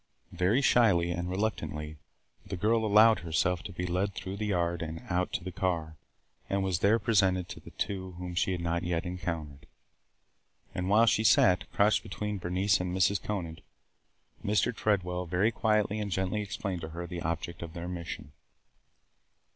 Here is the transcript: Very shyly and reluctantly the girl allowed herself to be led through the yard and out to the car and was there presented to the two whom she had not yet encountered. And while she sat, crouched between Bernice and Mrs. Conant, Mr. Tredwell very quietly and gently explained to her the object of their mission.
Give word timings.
Very 0.31 0.61
shyly 0.63 1.11
and 1.11 1.29
reluctantly 1.29 1.97
the 2.43 2.57
girl 2.57 2.83
allowed 2.85 3.19
herself 3.19 3.61
to 3.61 3.71
be 3.71 3.85
led 3.85 4.15
through 4.15 4.35
the 4.35 4.47
yard 4.47 4.81
and 4.81 5.03
out 5.11 5.31
to 5.33 5.43
the 5.43 5.51
car 5.51 5.95
and 6.49 6.63
was 6.63 6.79
there 6.79 6.97
presented 6.97 7.47
to 7.49 7.59
the 7.59 7.69
two 7.69 8.13
whom 8.13 8.33
she 8.33 8.51
had 8.51 8.61
not 8.61 8.81
yet 8.81 9.05
encountered. 9.05 9.67
And 10.73 10.89
while 10.89 11.05
she 11.05 11.23
sat, 11.23 11.71
crouched 11.71 12.01
between 12.01 12.39
Bernice 12.39 12.79
and 12.81 12.97
Mrs. 12.97 13.21
Conant, 13.21 13.61
Mr. 14.43 14.75
Tredwell 14.75 15.27
very 15.27 15.51
quietly 15.51 15.99
and 15.99 16.09
gently 16.09 16.41
explained 16.41 16.81
to 16.81 16.89
her 16.89 17.05
the 17.05 17.21
object 17.21 17.61
of 17.61 17.73
their 17.75 17.87
mission. 17.87 18.31